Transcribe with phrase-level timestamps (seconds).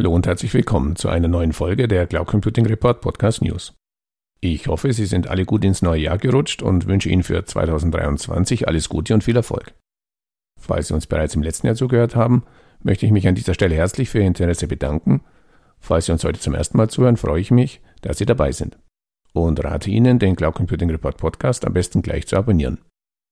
[0.00, 3.74] Hallo und herzlich willkommen zu einer neuen Folge der Cloud Computing Report Podcast News.
[4.40, 8.66] Ich hoffe, Sie sind alle gut ins neue Jahr gerutscht und wünsche Ihnen für 2023
[8.66, 9.74] alles Gute und viel Erfolg.
[10.58, 12.44] Falls Sie uns bereits im letzten Jahr zugehört haben,
[12.82, 15.20] möchte ich mich an dieser Stelle herzlich für Ihr Interesse bedanken.
[15.80, 18.78] Falls Sie uns heute zum ersten Mal zuhören, freue ich mich, dass Sie dabei sind.
[19.34, 22.78] Und rate Ihnen, den Cloud Computing Report Podcast am besten gleich zu abonnieren.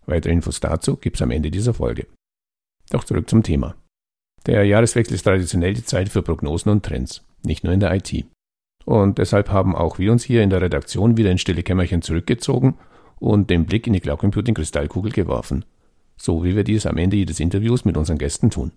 [0.05, 2.09] Weitere Infos dazu gibt es am Ende dieser Folge.
[2.91, 3.75] Doch zurück zum Thema.
[4.49, 8.25] Der Jahreswechsel ist traditionell die Zeit für Prognosen und Trends, nicht nur in der IT.
[8.87, 12.79] Und deshalb haben auch wir uns hier in der Redaktion wieder in stille Kämmerchen zurückgezogen
[13.19, 15.67] und den Blick in die Cloud Computing Kristallkugel geworfen,
[16.17, 18.73] so wie wir dies am Ende jedes Interviews mit unseren Gästen tun.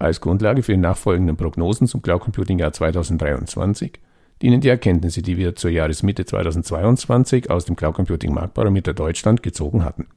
[0.00, 4.00] Als Grundlage für die nachfolgenden Prognosen zum Cloud Computing Jahr 2023
[4.42, 9.84] dienen die Erkenntnisse, die wir zur Jahresmitte 2022 aus dem Cloud Computing Marktbarometer Deutschland gezogen
[9.84, 10.08] hatten.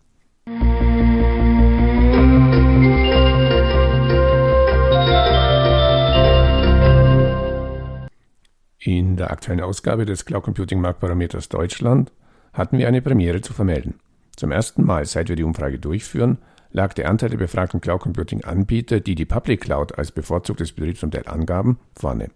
[8.82, 12.13] In der aktuellen Ausgabe des Cloud Computing Marktparameters Deutschland
[12.54, 13.96] hatten wir eine Premiere zu vermelden.
[14.38, 16.38] Zum ersten Mal, seit wir die Umfrage durchführen,
[16.71, 21.27] lag der Anteil der befragten Cloud Computing Anbieter, die die Public Cloud als bevorzugtes Betriebsmodell
[21.27, 22.30] angaben, vorne.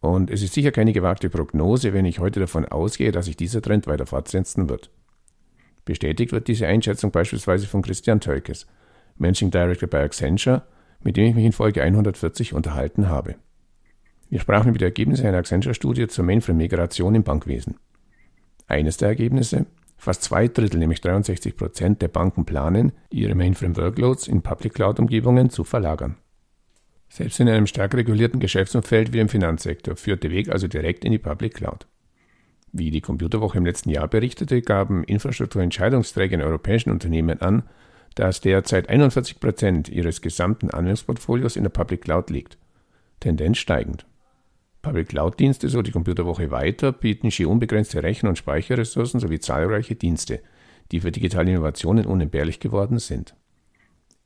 [0.00, 3.60] Und es ist sicher keine gewagte Prognose, wenn ich heute davon ausgehe, dass sich dieser
[3.60, 4.90] Trend weiter fortsetzen wird.
[5.84, 8.66] Bestätigt wird diese Einschätzung beispielsweise von Christian Tölkes,
[9.18, 10.62] Managing Director bei Accenture,
[11.02, 13.34] mit dem ich mich in Folge 140 unterhalten habe.
[14.32, 17.76] Wir sprachen über die Ergebnisse einer Accenture-Studie zur Mainframe-Migration im Bankwesen.
[18.66, 19.66] Eines der Ergebnisse,
[19.98, 25.64] fast zwei Drittel, nämlich 63 Prozent der Banken planen, ihre Mainframe-Workloads in Public Cloud-Umgebungen zu
[25.64, 26.16] verlagern.
[27.10, 31.12] Selbst in einem stark regulierten Geschäftsumfeld wie dem Finanzsektor führt der Weg also direkt in
[31.12, 31.86] die Public Cloud.
[32.72, 37.64] Wie die Computerwoche im letzten Jahr berichtete, gaben Infrastrukturentscheidungsträger in europäischen Unternehmen an,
[38.14, 42.56] dass derzeit 41 Prozent ihres gesamten Anwendungsportfolios in der Public Cloud liegt.
[43.20, 44.06] Tendenz steigend.
[44.82, 50.40] Public Cloud-Dienste, so die Computerwoche weiter, bieten schier unbegrenzte Rechen- und Speicherressourcen sowie zahlreiche Dienste,
[50.90, 53.34] die für digitale Innovationen unentbehrlich geworden sind.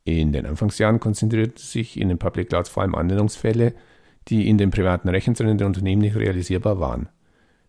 [0.05, 3.75] In den Anfangsjahren konzentrierte sich in den Public Clouds vor allem Anwendungsfälle,
[4.28, 7.09] die in den privaten Rechenzentren der Unternehmen nicht realisierbar waren.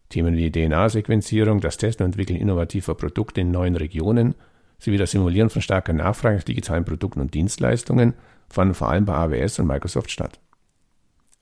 [0.09, 4.35] Themen wie DNA-Sequenzierung, das Testen und Entwickeln innovativer Produkte in neuen Regionen
[4.79, 8.13] sowie das Simulieren von starker Nachfrage nach digitalen Produkten und Dienstleistungen
[8.49, 10.39] fanden vor allem bei AWS und Microsoft statt.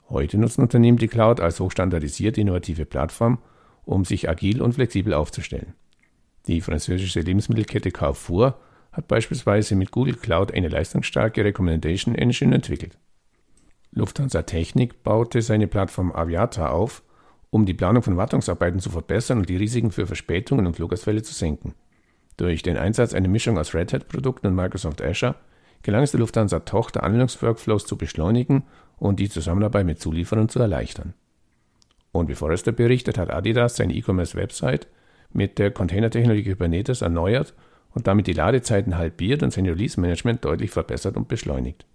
[0.10, 3.40] Heute nutzen Unternehmen die Cloud als hochstandardisierte, innovative Plattform,
[3.86, 5.74] um sich agil und flexibel aufzustellen.
[6.48, 8.60] Die französische Lebensmittelkette Carrefour
[8.92, 12.98] hat beispielsweise mit Google Cloud eine leistungsstarke Recommendation Engine entwickelt.
[13.92, 17.02] Lufthansa Technik baute seine Plattform Aviata auf,
[17.50, 21.34] um die Planung von Wartungsarbeiten zu verbessern und die Risiken für Verspätungen und Flugausfälle zu
[21.34, 21.74] senken.
[22.38, 25.36] Durch den Einsatz einer Mischung aus Red Hat-Produkten und Microsoft Azure
[25.82, 28.64] gelang es der Lufthansa-Tochter, Anwendungsworkflows zu beschleunigen
[28.98, 31.14] und die Zusammenarbeit mit Zulieferern zu erleichtern.
[32.12, 34.88] Und wie Forrester berichtet, hat Adidas seine E-Commerce-Website
[35.34, 37.54] mit der Containertechnologie Kubernetes erneuert
[37.94, 41.86] und damit die Ladezeiten halbiert und sein Release-Management deutlich verbessert und beschleunigt.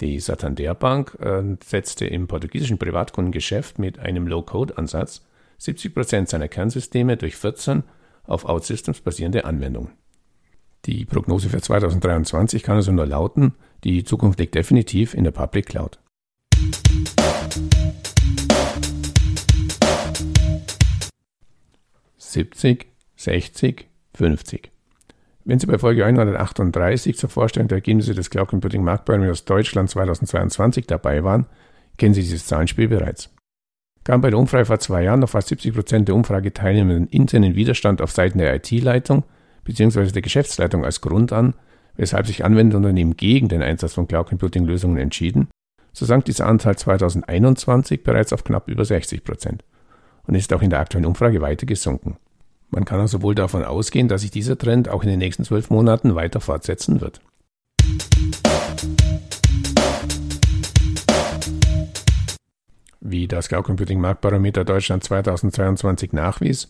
[0.00, 5.24] Die Santander Bank äh, setzte im portugiesischen Privatkundengeschäft mit einem Low-Code-Ansatz
[5.58, 7.82] 70% seiner Kernsysteme durch 14
[8.24, 9.92] auf OutSystems basierende Anwendungen.
[10.84, 13.54] Die Prognose für 2023 kann also nur lauten,
[13.84, 15.98] die Zukunft liegt definitiv in der Public Cloud.
[22.36, 22.86] 70,
[23.16, 24.70] 60, 50.
[25.46, 30.86] Wenn Sie bei Folge 138 zur Vorstellung der Ergebnisse des Cloud Computing Marktbarometers Deutschland 2022
[30.86, 31.46] dabei waren,
[31.96, 33.30] kennen Sie dieses Zahlenspiel bereits.
[34.04, 38.02] Gaben bei der Umfrage vor zwei Jahren noch fast 70 Prozent der Umfrageteilnehmenden internen Widerstand
[38.02, 39.24] auf Seiten der IT-Leitung
[39.64, 40.10] bzw.
[40.10, 41.54] der Geschäftsleitung als Grund an,
[41.96, 45.48] weshalb sich Anwenderunternehmen gegen den Einsatz von Cloud Computing Lösungen entschieden
[45.96, 49.64] so sank dieser Anteil 2021 bereits auf knapp über 60 Prozent
[50.26, 52.18] und ist auch in der aktuellen Umfrage weiter gesunken.
[52.68, 55.70] Man kann also wohl davon ausgehen, dass sich dieser Trend auch in den nächsten zwölf
[55.70, 57.22] Monaten weiter fortsetzen wird.
[63.00, 66.68] Wie das Cloud Computing Marktbarometer Deutschland 2022 nachwies,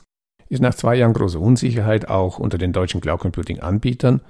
[0.48, 4.20] ist nach zwei Jahren großer Unsicherheit auch unter den deutschen Cloud Computing Anbietern,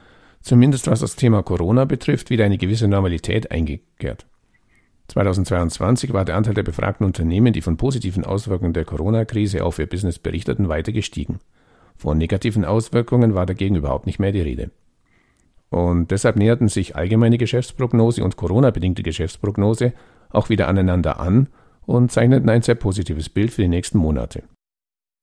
[0.40, 4.24] zumindest was das Thema Corona betrifft, wieder eine gewisse Normalität eingekehrt.
[5.08, 9.86] 2022 war der Anteil der befragten Unternehmen, die von positiven Auswirkungen der Corona-Krise auf ihr
[9.86, 11.38] Business berichteten, weiter gestiegen.
[11.96, 14.70] Von negativen Auswirkungen war dagegen überhaupt nicht mehr die Rede.
[15.70, 19.92] Und deshalb näherten sich allgemeine Geschäftsprognose und Corona-bedingte Geschäftsprognose
[20.30, 21.48] auch wieder aneinander an
[21.86, 24.42] und zeichneten ein sehr positives Bild für die nächsten Monate.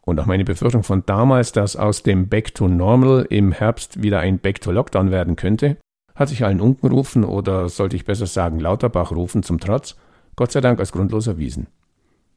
[0.05, 4.19] Und auch meine Befürchtung von damals, dass aus dem Back to Normal im Herbst wieder
[4.19, 5.77] ein Back to Lockdown werden könnte,
[6.15, 9.95] hat sich allen Unkenrufen oder sollte ich besser sagen Lauterbach rufen zum Trotz
[10.35, 11.67] Gott sei Dank als grundlos erwiesen.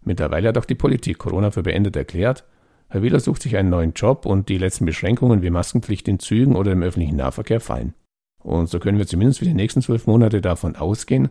[0.02, 2.44] Mittlerweile hat auch die Politik Corona für beendet erklärt.
[2.88, 6.54] Herr Wieler sucht sich einen neuen Job und die letzten Beschränkungen wie Maskenpflicht in Zügen
[6.54, 7.94] oder im öffentlichen Nahverkehr fallen.
[8.42, 11.30] Und so können wir zumindest für die nächsten zwölf Monate davon ausgehen,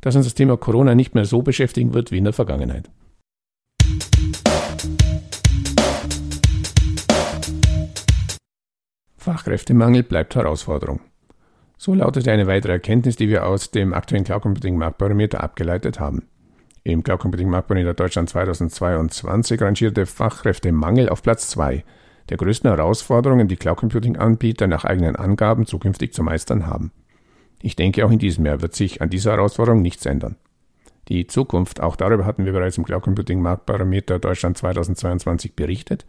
[0.00, 2.90] dass uns das Thema Corona nicht mehr so beschäftigen wird wie in der Vergangenheit.
[9.16, 11.00] Fachkräftemangel bleibt Herausforderung.
[11.84, 16.28] So lautet eine weitere Erkenntnis, die wir aus dem aktuellen Cloud Computing Marktbarometer abgeleitet haben.
[16.84, 21.82] Im Cloud Computing Marktbarometer Deutschland 2022 rangierte Fachkräftemangel auf Platz 2
[22.28, 26.92] der größten Herausforderungen, die Cloud Computing Anbieter nach eigenen Angaben zukünftig zu meistern haben.
[27.60, 30.36] Ich denke, auch in diesem Jahr wird sich an dieser Herausforderung nichts ändern.
[31.08, 36.06] Die Zukunft, auch darüber hatten wir bereits im Cloud Computing Marktbarometer Deutschland 2022 berichtet,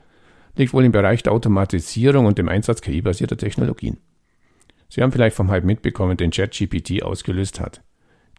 [0.56, 3.98] liegt wohl im Bereich der Automatisierung und dem Einsatz KI-basierter Technologien.
[4.94, 7.82] Sie haben vielleicht vom Hype mitbekommen, den ChatGPT ausgelöst hat.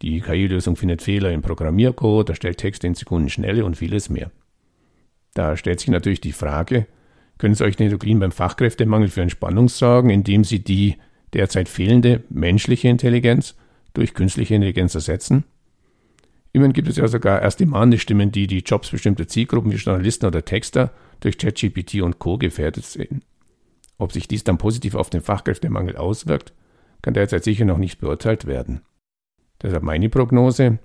[0.01, 4.31] Die KI-Lösung findet Fehler im Programmiercode, erstellt Texte in Sekundenschnelle und vieles mehr.
[5.33, 6.87] Da stellt sich natürlich die Frage,
[7.39, 10.95] können solche Technologien beim Fachkräftemangel für Entspannung sorgen, indem sie die
[11.33, 13.55] derzeit fehlende menschliche Intelligenz
[13.93, 15.43] durch künstliche Intelligenz ersetzen?
[16.53, 20.25] Immerhin gibt es ja sogar erst mahnende Stimmen, die die Jobs bestimmter Zielgruppen wie Journalisten
[20.25, 22.37] oder Texter durch ChatGPT und Co.
[22.37, 23.23] gefährdet sehen.
[23.97, 26.53] Ob sich dies dann positiv auf den Fachkräftemangel auswirkt,
[27.01, 28.81] kann derzeit sicher noch nicht beurteilt werden.
[29.61, 30.79] Deshalb meine Prognose,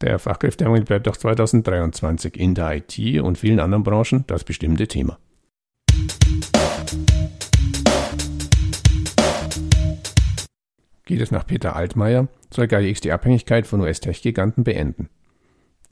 [0.00, 5.18] der Fachkräftemangel bleibt auch 2023 in der IT und vielen anderen Branchen das bestimmte Thema.
[11.04, 15.08] Geht es nach Peter Altmaier, soll GAIX die Abhängigkeit von US-Tech-Giganten beenden.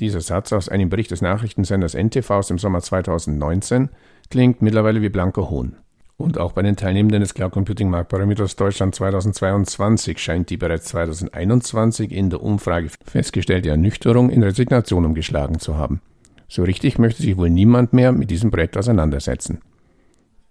[0.00, 3.91] Dieser Satz aus einem Bericht des Nachrichtensenders NTV aus dem Sommer 2019
[4.29, 5.76] klingt mittlerweile wie blanker Hohn.
[6.16, 12.12] Und auch bei den Teilnehmenden des Cloud Computing Marktparameters Deutschland 2022 scheint die bereits 2021
[12.12, 16.00] in der Umfrage festgestellte Ernüchterung in Resignation umgeschlagen zu haben.
[16.49, 19.61] So richtig möchte sich wohl niemand mehr mit diesem Projekt auseinandersetzen.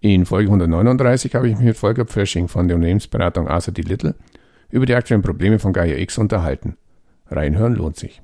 [0.00, 3.80] In Folge 139 habe ich mich mit Volker Pfösching von der Unternehmensberatung D.
[3.82, 4.14] Little
[4.68, 6.76] über die aktuellen Probleme von Gaia X unterhalten.
[7.28, 8.20] Reinhören lohnt sich.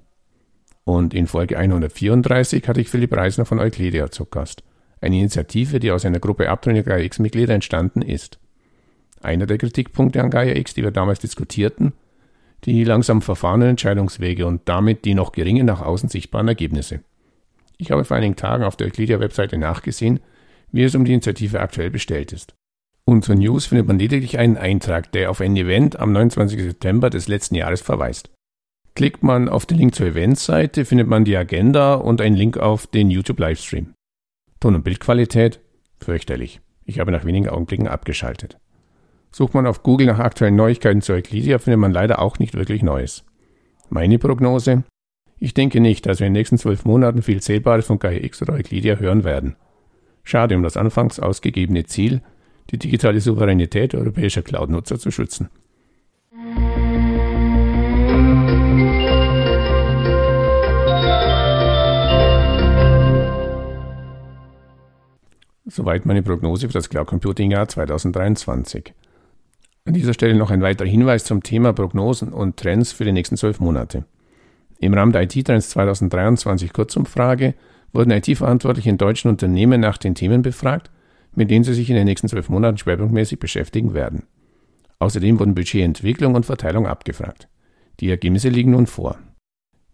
[0.85, 4.63] Und in Folge 134 hatte ich Philipp Reisner von Euclidia zu Gast.
[5.01, 8.39] Eine Initiative, die aus einer Gruppe abtrünniger Gaia X-Mitglieder entstanden ist.
[9.23, 11.93] Einer der Kritikpunkte an Gaia X, die wir damals diskutierten,
[12.65, 17.01] die langsam verfahrenen Entscheidungswege und damit die noch geringen nach außen sichtbaren Ergebnisse.
[17.79, 20.21] Ich habe vor einigen Tagen auf der Euclidia-Webseite nachgesehen,
[20.71, 22.55] wie es um die Initiative aktuell bestellt ist.
[23.07, 26.63] Unter News findet man lediglich einen Eintrag, der auf ein Event am 29.
[26.63, 28.31] September des letzten Jahres verweist.
[28.95, 32.87] Klickt man auf den Link zur Eventseite, findet man die Agenda und einen Link auf
[32.87, 33.95] den YouTube-Livestream.
[34.61, 35.61] Ton- und Bildqualität?
[36.01, 36.61] Fürchterlich.
[36.85, 38.59] Ich habe nach wenigen Augenblicken abgeschaltet.
[39.33, 42.83] Sucht man auf Google nach aktuellen Neuigkeiten zur Ecclesia, findet man leider auch nicht wirklich
[42.83, 43.25] Neues.
[43.89, 44.85] Meine Prognose?
[45.39, 48.59] Ich denke nicht, dass wir in den nächsten zwölf Monaten viel Zählbares von Gaia oder
[48.59, 49.57] Ecclesia hören werden.
[50.25, 52.21] Schade um das anfangs ausgegebene Ziel,
[52.71, 55.49] die digitale Souveränität europäischer Cloud-Nutzer zu schützen.
[65.71, 68.93] Soweit meine Prognose für das Cloud Computing Jahr 2023.
[69.85, 73.37] An dieser Stelle noch ein weiterer Hinweis zum Thema Prognosen und Trends für die nächsten
[73.37, 74.05] zwölf Monate.
[74.81, 77.55] Im Rahmen der IT-Trends 2023 Kurzumfrage
[77.93, 80.91] wurden IT-Verantwortliche in deutschen Unternehmen nach den Themen befragt,
[81.37, 84.25] mit denen sie sich in den nächsten zwölf Monaten schwerpunktmäßig beschäftigen werden.
[84.99, 87.47] Außerdem wurden Budgetentwicklung und Verteilung abgefragt.
[88.01, 89.19] Die Ergebnisse liegen nun vor.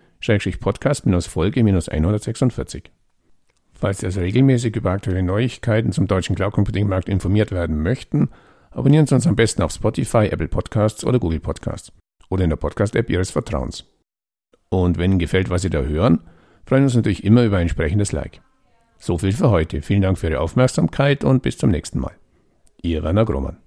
[0.61, 2.91] Podcast-Folge 146.
[3.73, 8.31] Falls Sie also regelmäßig über aktuelle Neuigkeiten zum deutschen Cloud Computing Markt informiert werden möchten,
[8.71, 11.93] abonnieren Sie uns am besten auf Spotify, Apple Podcasts oder Google Podcasts
[12.29, 13.85] oder in der Podcast-App Ihres Vertrauens.
[14.71, 16.21] Und wenn Ihnen gefällt, was Sie da hören,
[16.65, 18.41] freuen wir uns natürlich immer über ein entsprechendes Like.
[18.99, 19.83] So viel für heute.
[19.83, 22.15] Vielen Dank für Ihre Aufmerksamkeit und bis zum nächsten Mal.
[22.83, 23.59] Ihr Werner Grummann.